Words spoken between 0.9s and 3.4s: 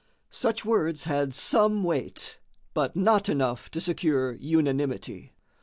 had some weight, but not